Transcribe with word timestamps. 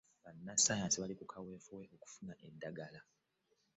bannasayansi 0.23 0.95
baali 0.99 1.15
ku 1.19 1.25
kaweefube 1.31 1.85
okufuna 1.95 2.33
eddagala 2.47 2.99